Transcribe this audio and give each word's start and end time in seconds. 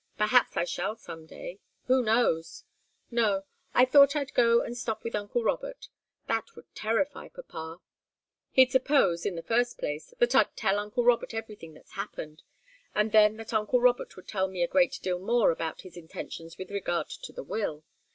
Perhaps 0.17 0.57
I 0.57 0.63
shall 0.63 0.95
some 0.95 1.27
day. 1.27 1.59
Who 1.85 2.01
knows? 2.01 2.63
No 3.11 3.43
I 3.75 3.85
thought 3.85 4.15
I'd 4.15 4.33
go 4.33 4.63
and 4.63 4.75
stop 4.75 5.03
with 5.03 5.13
uncle 5.13 5.43
Robert. 5.43 5.89
That 6.27 6.55
would 6.55 6.65
terrify 6.73 7.27
papa. 7.27 7.81
He'd 8.49 8.71
suppose, 8.71 9.27
in 9.27 9.35
the 9.35 9.43
first 9.43 9.77
place, 9.77 10.15
that 10.17 10.33
I'd 10.33 10.55
tell 10.55 10.79
uncle 10.79 11.03
Robert 11.03 11.35
everything 11.35 11.75
that's 11.75 11.91
happened, 11.91 12.41
and 12.95 13.11
then 13.11 13.37
that 13.37 13.53
uncle 13.53 13.79
Robert 13.79 14.15
would 14.15 14.27
tell 14.27 14.47
me 14.47 14.63
a 14.63 14.67
great 14.67 14.97
deal 15.03 15.19
more 15.19 15.51
about 15.51 15.81
his 15.81 15.95
intentions 15.95 16.57
with 16.57 16.71
regard 16.71 17.07
to 17.09 17.31
the 17.31 17.43
will. 17.43 17.83